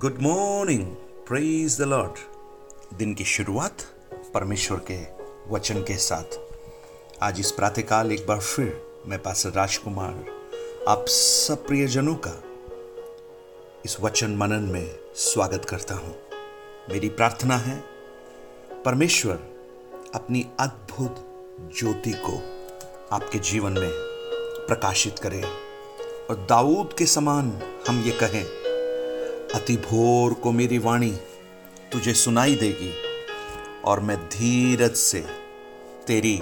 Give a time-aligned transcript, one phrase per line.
[0.00, 0.84] Good morning
[1.28, 3.82] praise the lord दिन की शुरुआत
[4.34, 4.96] परमेश्वर के
[5.50, 6.38] वचन के साथ।
[7.22, 10.24] आज इस प्रातःकाल एक बार फिर मैं पास राजकुमार,
[10.88, 12.42] आप सब प्रियजनों का
[13.84, 16.14] इस वचन मनन में स्वागत करता हूँ।
[16.90, 17.84] मेरी प्रार्थना है,
[18.84, 19.38] परमेश्वर
[20.14, 21.24] अपनी अद्भुत
[21.78, 22.36] ज्योति को
[23.16, 23.90] आपके जीवन में
[24.66, 28.63] प्रकाशित करें और दाऊद के समान हम ये कहें
[29.54, 31.10] अति भोर को मेरी वाणी
[31.92, 32.90] तुझे सुनाई देगी,
[33.84, 35.20] और मैं धीरज से
[36.06, 36.40] तेरी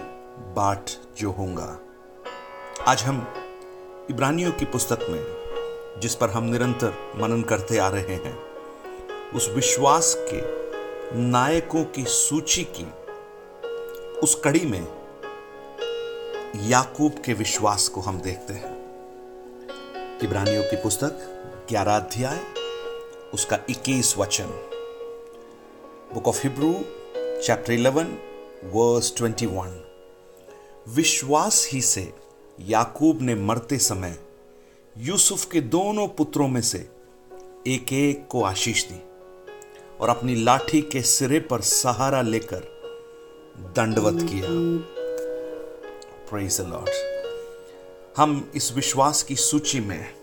[0.56, 1.66] बाट जो होऊँगा
[2.88, 3.18] आज हम
[4.10, 8.36] इब्रानियों की पुस्तक में, जिस पर हम निरंतर मनन करते आ रहे हैं,
[9.34, 10.40] उस विश्वास के
[11.22, 12.86] नायकों की सूची की,
[14.20, 14.86] उस कड़ी में
[16.68, 18.74] याकूब के विश्वास को हम देखते हैं।
[20.22, 21.28] इब्रानियों की पुस्तक
[21.68, 22.40] ग्यारह अध्याय
[23.34, 24.44] उसका 21 वचन।
[26.14, 26.72] Book of Hebrew
[27.42, 28.06] chapter 11
[28.64, 29.82] verse 21
[30.88, 32.12] विश्वास ही से
[32.60, 34.18] याकूब ने मरते समय
[34.98, 36.88] यूसुफ के दोनों पुत्रों में से
[37.66, 39.02] एक एक को आशीष दी
[40.00, 42.60] और अपनी लाठी के सिरे पर सहारा लेकर
[43.76, 44.48] दंडवत किया।
[46.30, 46.90] प्रेज लॉर्ड
[48.16, 50.21] हम इस विश्वास की सूची में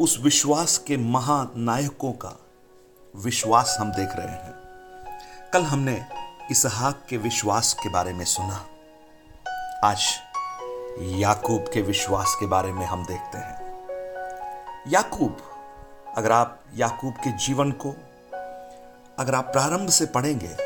[0.00, 2.38] उस विश्वास के महानायकों का
[3.16, 4.54] विश्वास हम देख रहे हैं।
[5.52, 6.04] कल हमने
[6.50, 8.66] इसहाक के विश्वास के बारे में सुना।
[9.84, 10.04] आज
[11.00, 13.60] याकूब के विश्वास के बारे में हम देखते हैं।
[14.88, 15.36] याकूब,
[16.16, 17.90] अगर आप याकूब के जीवन को,
[19.18, 20.56] अगर आप प्रारंभ से पढ़ेंगे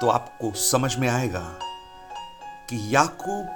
[0.00, 1.58] तो आपको समझ में आएगा
[2.70, 3.48] कि याकूब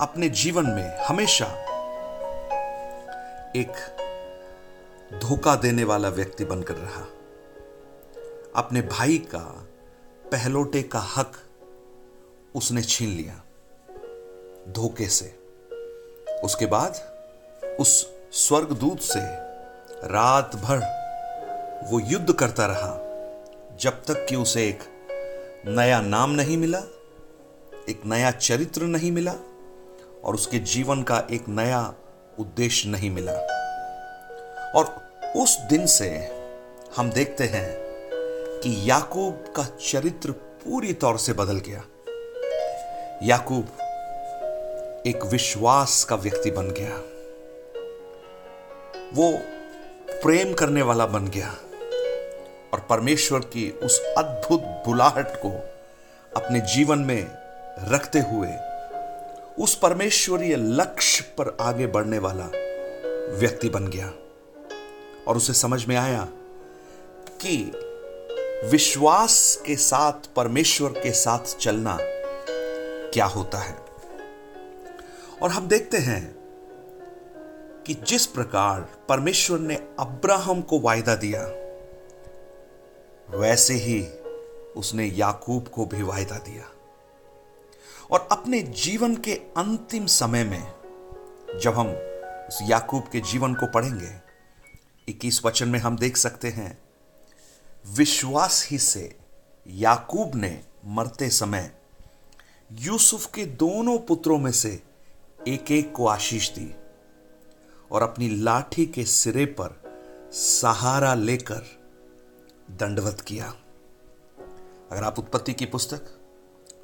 [0.00, 1.65] अपने जीवन में हमेशा
[3.56, 3.72] एक
[5.14, 7.06] धोखा देने वाला व्यक्ति बनकर रहा।
[8.56, 9.68] अपने भाई का
[10.32, 11.32] पहलोटे का हक
[12.54, 13.44] उसने छीन लिया।
[14.72, 15.38] धोखे से।
[16.44, 16.90] उसके बाद
[17.80, 19.20] उस स्वर्गदूत से
[20.08, 20.78] रात भर
[21.90, 22.94] वो युद्ध करता रहा,
[23.80, 24.78] जब तक कि उसे एक
[25.66, 26.82] नया नाम नहीं मिला,
[27.88, 29.34] एक नया चरित्र नहीं मिला
[30.24, 31.94] और उसके जीवन का एक नया
[32.38, 33.55] उद्देश्य नहीं मिला।
[34.76, 36.30] और उस दिन से
[36.96, 37.76] हम देखते हैं
[38.60, 41.84] कि याकूब का चरित्र पूरी तौर से बदल गया।
[43.22, 43.64] याकूब
[45.06, 46.96] एक विश्वास का व्यक्ति बन गया।
[49.14, 49.38] वो
[50.22, 51.48] प्रेम करने वाला बन गया
[52.72, 55.50] और परमेश्वर की उस अद्भुत बुलाहट को
[56.36, 57.26] अपने जीवन में
[57.88, 58.48] रखते हुए
[59.64, 62.50] उस परमेश्वरीय लक्ष्य पर आगे बढ़ने वाला
[63.38, 64.12] व्यक्ति बन गया।
[65.26, 66.28] और उसे समझ में आया
[67.26, 67.72] कि
[68.64, 71.98] विश्वास के साथ, परमेश्वर के साथ चलना
[73.12, 73.78] क्या होता है।
[75.42, 76.36] और हम देखते हैं
[77.86, 81.42] कि जिस प्रकार परमेश्वर ने अब्राहम को वायदा दिया,
[83.38, 84.08] वैसे ही
[84.76, 86.70] उसने याकूब को भी वायदा दिया।
[88.10, 90.72] और अपने जीवन के अंतिम समय में
[91.58, 91.88] जब हम
[92.48, 94.25] उस याकूब के जीवन को पढ़ेंगे
[95.08, 96.78] इक्कीस वचन में हम देख सकते हैं,
[97.86, 99.18] विश्वास ही से
[99.66, 101.78] याकूब ने मरते समय
[102.72, 104.82] यूसुफ के दोनों पुत्रों में से
[105.48, 106.74] एक एक को आशीष दी
[107.90, 109.82] और अपनी लाठी के सिरे पर
[110.32, 111.62] सहारा लेकर
[112.70, 113.54] दंडवत किया।
[114.92, 116.02] अगर आप उत्पत्ति की पुस्तक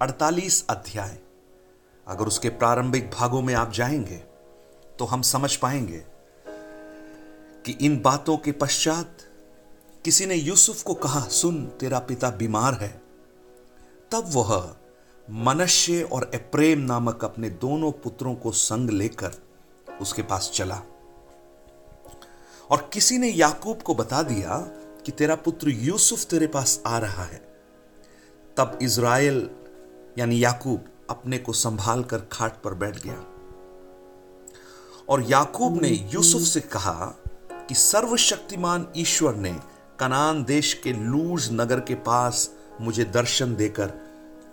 [0.03, 1.19] 48 अध्याय,
[2.09, 4.19] अगर उसके प्रारंभिक भागों में आप जाएँगे
[4.99, 6.12] तो हम समझ पाएँगे
[7.67, 9.19] कि इन बातों के पश्चात
[10.05, 13.03] किसी ने यूसुफ को कहा, सुन, तेरा पिता बीमार है।
[14.13, 14.77] तब वह
[15.31, 19.33] मनश्य और एप्रेम नामक अपने दोनों पुत्रों को संग लेकर
[20.01, 20.83] उसके पास चला।
[22.71, 24.59] और किसी ने याकूब को बता दिया
[25.05, 27.63] कि, तेरा पुत्र यूसुफ तेरे पास आ रहा है।
[28.57, 29.51] तब इज़राइल,
[30.19, 33.25] यानी याकूब, अपने को संभाल कर खाट पर बैठ गया।
[35.09, 37.15] और याकूब ने यूसुफ से कहा
[37.69, 39.53] कि सर्वशक्तिमान ईश्वर ने
[39.99, 42.51] कनान देश के लूज नगर के पास
[42.81, 43.93] मुझे दर्शन देकर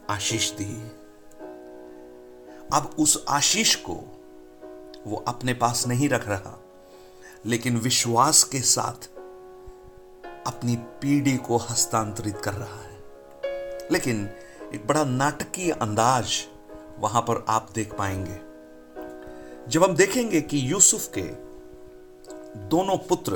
[0.10, 0.92] आशीष दी
[2.74, 3.94] अब उस आशीष को
[5.08, 6.64] वो अपने पास नहीं रख रहा,
[7.46, 9.10] लेकिन विश्वास के साथ
[10.48, 13.04] अपनी पीढ़ी को हस्तांतरित कर रहा है।
[13.92, 14.30] लेकिन
[14.74, 16.46] एक बड़ा नाटकीय अंदाज
[17.00, 18.40] वहाँ पर आप देख पाएँगे।
[19.72, 21.49] जब हम देखेंगे कि यूसुफ के
[22.57, 23.34] दोनों पुत्र,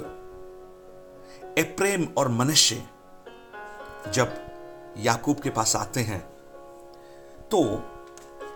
[1.57, 2.83] एप्रेम और मनुष्य
[4.11, 4.33] जब
[4.97, 6.19] याकूब के पास आते हैं
[7.51, 7.63] तो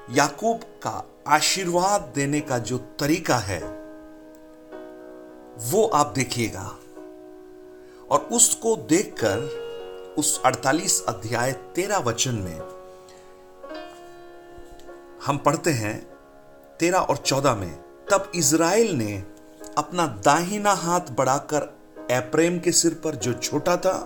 [0.10, 3.60] याकूब का आशीर्वाद देने का जो तरीका है,
[5.72, 6.66] वो आप देखिएगा।
[8.12, 9.40] और उसको देखकर,
[10.18, 12.60] उस 48 अध्याय तेरह वचन में,
[15.26, 16.00] हम पढ़ते हैं,
[16.80, 17.76] तेरह और चौदह में,
[18.12, 19.24] तब इज़राइल ने
[19.78, 21.78] अपना दाहिना हाथ बढ़ाकर
[22.12, 23.98] एप्रेम के सिर पर जो छोटा था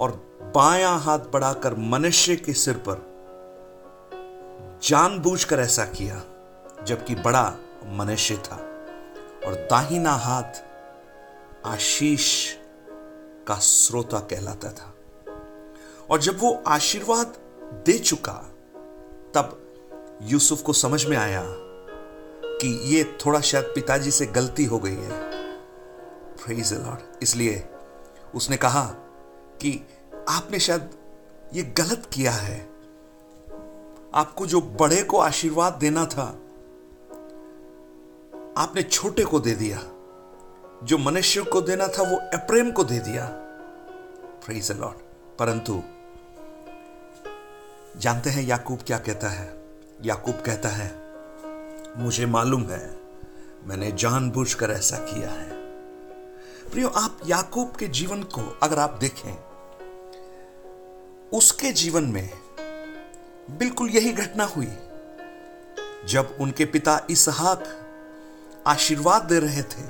[0.00, 0.10] और
[0.54, 3.14] बायां हाथ बढ़ाकर मनुष्य के सिर पर
[4.82, 6.22] जानबूझकर ऐसा किया,
[6.84, 7.54] जबकि बड़ा
[7.86, 8.56] मनुष्य था।
[9.46, 10.64] और दाहिना हाथ
[11.64, 12.54] आशीष
[13.46, 14.94] का श्रोता कहलाता था।
[16.10, 17.26] और जब वो आशीर्वाद
[17.86, 18.52] दे चुका,
[19.34, 19.60] तब
[20.22, 21.42] यूसुफ को समझ में आया
[22.60, 25.34] कि ये थोड़ा शायद पिताजी से गलती हो गई है।
[27.22, 27.68] इसलिए
[28.34, 28.86] उसने कहा
[29.62, 29.88] कि
[30.28, 30.90] आपने शायद
[31.52, 32.70] ये गलत किया है।
[34.14, 36.26] आपको जो बड़े को आशीर्वाद देना था,
[38.62, 39.78] आपने छोटे को दे दिया।
[40.82, 43.26] जो मनुष्य को देना था, वो अप्रेम को दे दिया।
[44.46, 44.96] प्रेज लॉर्ड
[45.38, 45.82] परंतु
[47.96, 49.64] जानते हैं याकूब क्या कहता है?
[50.02, 51.03] याकूब कहता है
[51.96, 52.96] मुझे मालूम है,
[53.66, 55.50] मैंने जानबूझकर ऐसा किया है।
[56.70, 59.34] प्रियो, आप याकूब के जीवन को अगर आप देखें,
[61.32, 62.30] उसके जीवन में
[63.50, 64.72] बिल्कुल यही घटना हुई।
[66.08, 67.64] जब उनके पिता इसहाक
[68.66, 69.86] आशीर्वाद दे रहे थे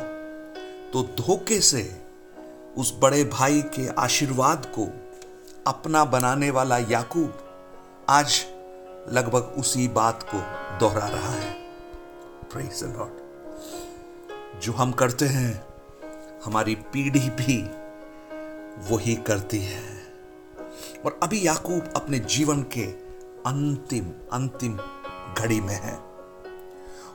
[0.93, 1.83] तो धोखे से
[2.79, 4.87] उस बड़े भाई के आशीर्वाद को
[5.67, 7.39] अपना बनाने वाला याकूब
[8.09, 8.45] आज
[9.09, 10.39] लगभग उसी बात को
[10.79, 11.64] दोहरा रहा है।
[12.55, 13.25] प्रेज लॉर्ड
[14.61, 15.67] जो हम करते हैं,
[16.45, 17.63] हमारी पीढ़ी भी
[18.95, 19.83] वही करती है।
[21.07, 22.85] और अभी याकूब अपने जीवन के
[23.47, 24.79] अंतिम अंतिम
[25.39, 25.99] घड़ी में है।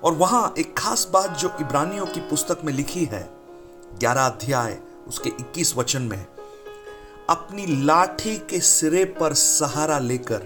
[0.03, 3.29] और वहाँ एक खास बात जो इब्रानियों की पुस्तक में लिखी है,
[3.99, 6.25] ग्यारह अध्याय, उसके 21 वचन में,
[7.29, 10.39] अपनी लाठी के सिरे पर सहारा लेकर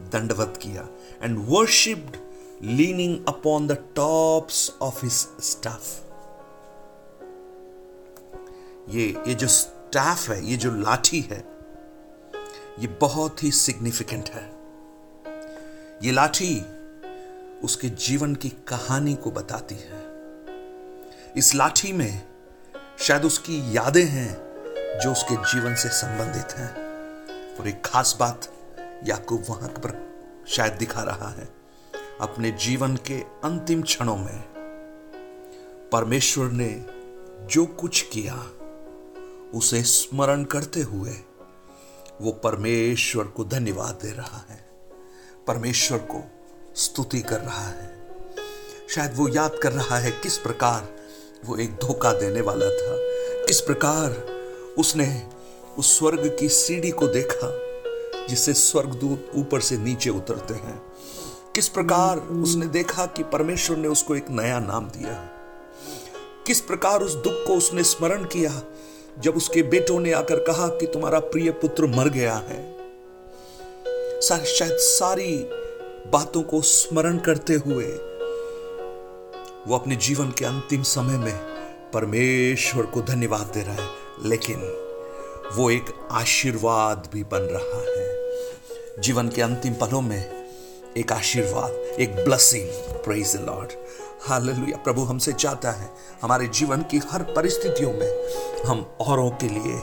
[0.00, 0.86] दंडवत किया।
[1.22, 2.25] And worshipped
[2.62, 6.02] leaning upon the tops of his staff
[8.88, 11.38] ये ये जो स्टाफ है, ये जो लाठी है,
[12.78, 14.52] ये बहुत ही सिग्निफिकेंट है।
[16.02, 16.60] ये लाठी
[17.64, 20.06] उसके जीवन की कहानी को बताती है।
[21.36, 22.28] इस लाठी में
[22.98, 24.34] शायद उसकी यादें हैं
[25.00, 26.86] जो उसके जीवन से संबंधित हैं।
[27.58, 28.52] और एक खास बात
[29.04, 30.08] याकूब वहाँ पर
[30.48, 31.55] शायद दिखा रहा है।
[32.20, 34.44] अपने जीवन के अंतिम क्षणों में
[35.92, 36.84] परमेश्वर ने
[37.46, 38.50] जो कुछ किया,
[39.54, 41.10] उसे स्मरण करते हुए
[42.20, 44.68] वो परमेश्वर को धन्यवाद दे रहा है।
[45.46, 46.24] परमेश्वर को
[46.74, 48.06] स्तुति कर रहा है।
[48.90, 50.96] शायद वो याद कर रहा है किस प्रकार
[51.44, 52.96] वो एक धोखा देने वाला था।
[53.46, 54.10] किस प्रकार
[54.78, 55.28] उसने
[55.78, 57.60] उस स्वर्ग की सीढ़ी को देखा,
[58.26, 60.82] जिससे स्वर्गदूत ऊपर से नीचे उतरते हैं।
[61.56, 65.12] किस प्रकार उसने देखा कि परमेश्वर ने उसको एक नया नाम दिया?
[66.46, 68.62] किस प्रकार उस दुख को उसने स्मरण किया
[69.18, 72.72] जब उसके बेटों ने आकर कहा कि तुम्हारा प्रिय पुत्र मर गया है?
[74.22, 75.36] शायद सारी
[76.12, 77.88] बातों को स्मरण करते हुए
[79.66, 81.38] वो अपने जीवन के अंतिम समय में
[81.92, 83.88] परमेश्वर को धन्यवाद दे रहा है,
[84.24, 84.60] लेकिन
[85.54, 90.35] वो एक आशीर्वाद भी बन रहा है। जीवन के अंतिम पलों में
[90.96, 92.68] एक आशीर्वाद, एक blessing
[93.04, 93.72] praise the lord
[94.22, 95.90] hallelujah प्रभु हमसे चाहता है
[96.22, 99.76] हमारे जीवन की हर परिस्थितियों में हम औरों के लिए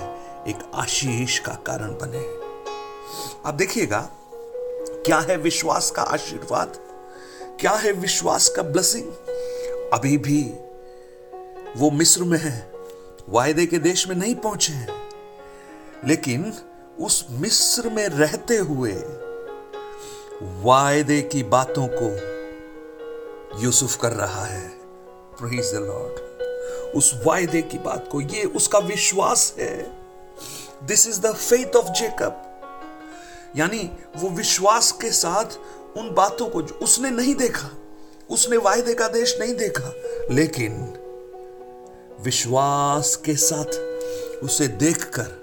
[0.51, 2.23] एक आशीष का कारण बने।
[3.45, 3.99] आप देखिएगा,
[5.05, 6.77] क्या है विश्वास का आशीर्वाद?
[7.59, 9.11] क्या है विश्वास का ब्लसिंग
[9.93, 10.43] अभी भी
[11.77, 12.71] वो मिस्र में है,
[13.29, 15.01] वायदे के देश में नहीं पहुँचे हैं,
[16.07, 16.53] लेकिन
[16.99, 18.93] उस मिस्र में रहते हुए
[20.41, 24.71] वायदे की बातों को यूसुफ कर रहा है।
[25.41, 29.83] लॉर्ड उस वायदे की बात को, ये उसका विश्वास है।
[30.83, 32.41] This is the faith of Jacob
[33.55, 35.57] यानी वो विश्वास के साथ
[35.97, 37.69] उन बातों को जो उसने नहीं देखा,
[38.29, 39.93] उसने वायदे का देश नहीं देखा,
[40.33, 40.93] लेकिन
[42.21, 43.65] विश्वास के साथ
[44.43, 45.41] उसे देखकर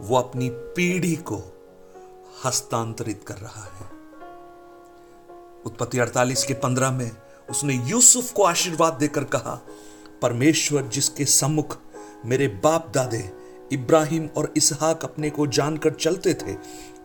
[0.00, 1.42] वो अपनी पीढ़ी को
[2.44, 3.95] हस्तांतरित कर रहा है।
[5.66, 7.10] उत्पत्ति 48 के 15 में
[7.50, 9.60] उसने यूसुफ को आशीर्वाद देकर कहा,
[10.22, 11.78] परमेश्वर जिसके सम्मुख
[12.24, 13.30] मेरे बाप दादे
[13.72, 16.56] इब्राहिम और इसहाक अपने को जानकर चलते थे,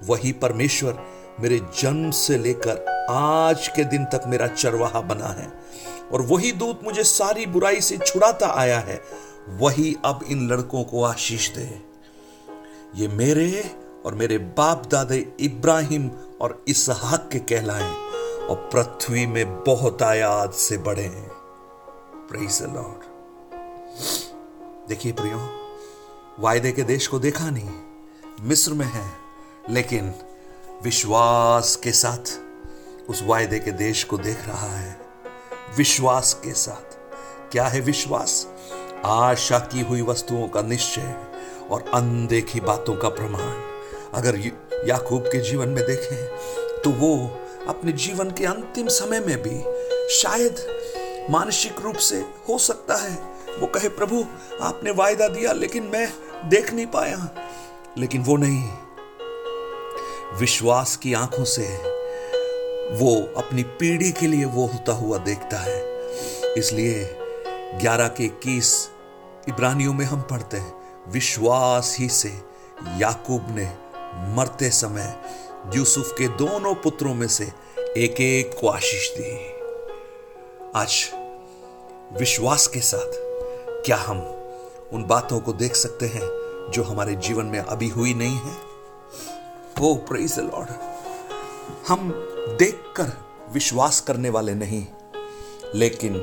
[0.04, 1.00] वही परमेश्वर
[1.40, 5.52] मेरे जन्म से लेकर आज के दिन तक मेरा चरवाहा बना है
[6.12, 9.02] और वही दूत मुझे सारी बुराई से छुड़ाता आया है,
[9.50, 11.70] वही अब इन लड़कों को आशीष दे।
[12.96, 13.64] ये मेरे
[14.06, 16.10] और मेरे बाप दादे इब्राहिम
[16.42, 18.11] और इसहाक के कहलाए।
[18.52, 21.10] और पृथ्वी में बहुत आयात से बढ़े
[22.30, 23.04] प्रेज लॉर्ड
[24.90, 25.50] देखिए प्रियो,
[26.40, 27.70] वायदे के देश को देखा नहीं,
[28.42, 29.12] मिस्र में है,
[29.70, 30.14] लेकिन
[30.84, 32.40] विश्वास के साथ
[33.10, 35.02] उस वायदे के देश को देख रहा है।
[35.78, 36.98] विश्वास के साथ।
[37.52, 38.48] क्या है विश्वास?
[39.06, 41.16] आशा की हुई वस्तुओं का निश्चय
[41.72, 43.54] और अनदेखी बातों का प्रमाण।
[44.14, 44.38] अगर
[44.88, 46.28] याकूब के जीवन में देखें
[46.82, 47.38] तो वो
[47.68, 49.64] अपने जीवन के अंतिम समय में भी
[50.16, 50.82] शायद
[51.30, 53.16] मानसिक रूप से हो सकता है।
[53.60, 54.26] वो कहे, प्रभु,
[54.62, 56.14] आपने वायदा दिया, लेकिन मैं
[56.50, 57.30] देख नहीं पाया।
[57.98, 58.70] लेकिन वो नहीं।
[60.40, 61.78] विश्वास की आँखों से
[62.92, 65.82] वो अपनी पीढ़ी के लिए वो होता हुआ देखता है।
[66.54, 67.18] इसलिए
[67.82, 68.90] ग्यारह के इक्कीस
[69.50, 70.74] इब्रानियों में हम पढ़ते हैं,
[71.08, 72.30] विश्वास ही से
[72.98, 73.76] याकूब ने
[74.36, 75.22] मरते समय
[75.68, 77.44] यूसुफ के दोनों पुत्रों में से
[77.98, 79.34] एक एक को आशीष दी।
[80.76, 81.12] आज
[82.20, 83.12] विश्वास के साथ
[83.86, 84.20] क्या हम
[84.94, 86.22] उन बातों को देख सकते हैं
[86.72, 88.58] जो हमारे जीवन में अभी हुई नहीं है?
[89.82, 90.70] ओ प्रेज लॉर्ड
[91.88, 92.12] हम
[92.60, 93.14] देखकर
[93.54, 94.86] विश्वास करने वाले नहीं,
[95.76, 96.16] लेकिन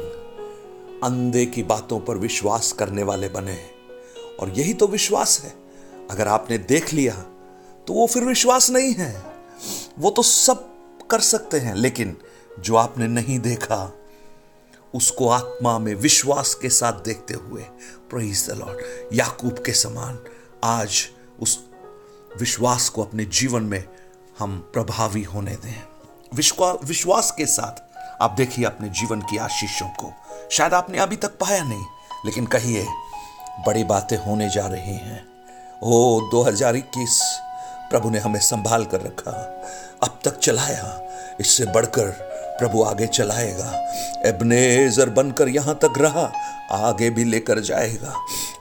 [1.04, 3.70] अंधे की बातों पर विश्वास करने वाले बने।
[4.40, 5.52] और यही तो विश्वास है।
[6.10, 7.24] अगर आपने देख लिया
[7.88, 9.22] तो वो फिर विश्वास नहीं है।
[9.98, 10.64] वो तो सब
[11.10, 12.16] कर सकते हैं, लेकिन
[12.60, 13.92] जो आपने नहीं देखा,
[14.94, 17.62] उसको आत्मा में विश्वास के साथ देखते हुए
[18.10, 18.80] प्रेज द लॉर्ड
[19.14, 20.18] याकूब के समान
[20.64, 21.08] आज
[21.40, 21.58] उस
[22.40, 23.84] विश्वास को अपने जीवन में
[24.38, 25.82] हम प्रभावी होने दें।
[26.84, 30.12] विश्वास के साथ आप देखिए अपने जीवन की आशीषों को।
[30.50, 31.84] शायद आपने अभी तक पाया नहीं,
[32.26, 32.86] लेकिन कहिए,
[33.66, 35.26] बड़ी बातें होने जा रही हैं।
[35.82, 37.20] ओ 2021
[37.90, 39.30] प्रभु ने हमें संभाल कर रखा।
[40.02, 41.00] अब तक चलाया।
[41.40, 42.06] इससे बढ़कर
[42.58, 43.70] प्रभु आगे चलाएगा।
[44.26, 46.32] एबनेजर बनकर यहाँ तक रहा,
[46.70, 48.14] आगे भी लेकर जाएगा।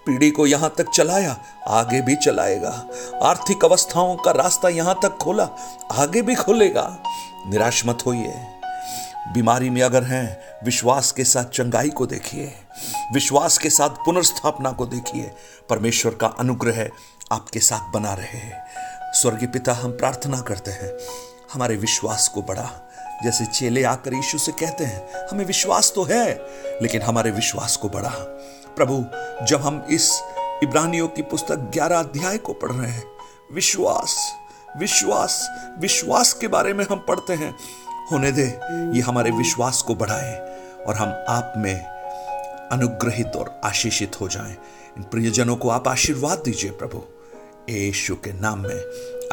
[0.05, 2.86] पीढ़ी को यहाँ तक चलाया, आगे भी चलाएगा।
[3.24, 5.50] आर्थिक अवस्थाओं का रास्ता यहाँ तक खोला,
[5.91, 6.98] आगे भी खोलेगा।
[7.48, 8.34] निराश मत होइए।
[9.34, 12.53] बीमारी में अगर हैं, विश्वास के साथ चंगाई को देखिए।
[13.13, 15.31] विश्वास के साथ पुनर्स्थापना को देखिए।
[15.69, 16.89] परमेश्वर का अनुग्रह
[17.31, 18.51] आपके साथ बना रहे।
[19.21, 20.97] स्वर्गीय पिता हम प्रार्थना करते हैं।
[21.53, 22.69] हमारे विश्वास को बढ़ा।
[23.24, 26.41] जैसे चेले आकर यीशु से कहते हैं, हमें विश्वास तो है,
[26.81, 28.09] लेकिन हमारे विश्वास को बढ़ा।
[28.75, 29.05] प्रभु,
[29.45, 30.21] जब हम इस
[30.63, 33.03] इब्रानियों की पुस्तक ग्यारह अध्याय को पढ़ रहे हैं,
[33.53, 34.33] विश्वास
[34.77, 37.55] विश्वास विश्वास के बारे में हम पढ़ते हैं।
[38.12, 38.59] होने दे,
[38.97, 41.86] ये हमारे विश्वास को बढ़ाए और हम आप में
[42.71, 44.57] अनुग्रहित और आशीषित हो जाएँ।
[44.97, 47.16] इन प्रियजनों को आप आशीर्वाद दीजिए प्रभु।
[47.69, 48.83] यीशु के नाम में।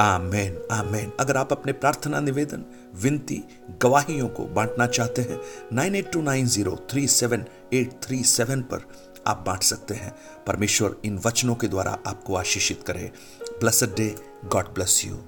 [0.01, 2.65] आमेन आमेन। अगर आप अपने प्रार्थना निवेदन,
[2.95, 3.43] विनती,
[3.83, 5.41] गवाहियों को बांटना चाहते हैं,
[5.73, 8.81] nine eight two nine zero three seven eight three seven पर
[9.27, 10.15] आप बांट सकते हैं।
[10.47, 13.13] परमेश्वर इन वचनों के द्वारा आपको आशीषित करे।
[13.51, 14.15] Blessed day,
[14.45, 15.19] God bless you.